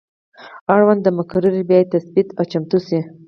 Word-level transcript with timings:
اړونده 0.73 1.09
مقررې 1.19 1.63
باید 1.69 1.91
تثبیت 1.95 2.27
او 2.37 2.43
چمتو 2.51 2.77
شي. 2.87 2.99